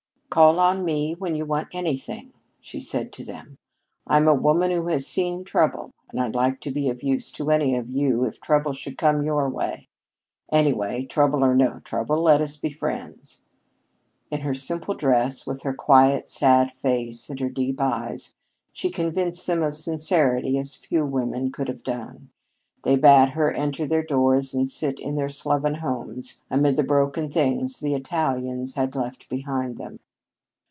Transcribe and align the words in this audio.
"Call 0.31 0.61
on 0.61 0.85
me 0.85 1.13
when 1.19 1.35
you 1.35 1.45
want 1.45 1.67
anything," 1.75 2.31
she 2.61 2.79
said 2.79 3.11
to 3.11 3.25
them. 3.25 3.57
"I'm 4.07 4.29
a 4.29 4.33
woman 4.33 4.71
who 4.71 4.87
has 4.87 5.05
seen 5.05 5.43
trouble, 5.43 5.91
and 6.09 6.21
I'd 6.21 6.35
like 6.35 6.61
to 6.61 6.71
be 6.71 6.87
of 6.87 7.03
use 7.03 7.33
to 7.33 7.51
any 7.51 7.75
of 7.75 7.89
you 7.89 8.23
if 8.23 8.39
trouble 8.39 8.71
should 8.71 8.97
come 8.97 9.25
your 9.25 9.49
way. 9.49 9.89
Anyhow, 10.49 11.01
trouble 11.09 11.43
or 11.43 11.53
no 11.53 11.79
trouble, 11.81 12.21
let 12.23 12.39
us 12.39 12.55
be 12.55 12.71
friends." 12.71 13.41
In 14.29 14.39
her 14.39 14.53
simple 14.53 14.93
dress, 14.93 15.45
with 15.45 15.63
her 15.63 15.73
quiet, 15.73 16.29
sad 16.29 16.71
face 16.71 17.29
and 17.29 17.37
her 17.41 17.49
deep 17.49 17.81
eyes, 17.81 18.33
she 18.71 18.89
convinced 18.89 19.45
them 19.47 19.61
of 19.61 19.75
sincerity 19.75 20.57
as 20.57 20.75
few 20.75 21.05
women 21.05 21.51
could 21.51 21.67
have 21.67 21.83
done. 21.83 22.29
They 22.85 22.95
bade 22.95 23.31
her 23.31 23.51
enter 23.51 23.85
their 23.85 24.01
doors 24.01 24.53
and 24.53 24.69
sit 24.69 24.97
in 24.97 25.15
their 25.15 25.27
sloven 25.27 25.75
homes 25.75 26.41
amid 26.49 26.77
the 26.77 26.83
broken 26.85 27.29
things 27.29 27.79
the 27.79 27.95
Italians 27.95 28.75
had 28.75 28.95
left 28.95 29.27
behind 29.27 29.77
them. 29.77 29.99